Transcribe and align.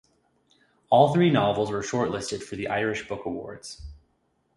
All 0.89 1.13
three 1.13 1.29
novels 1.29 1.69
were 1.69 1.83
shortlisted 1.83 2.41
for 2.41 2.55
the 2.55 2.67
Irish 2.69 3.07
Book 3.07 3.23
Awards. 3.27 3.83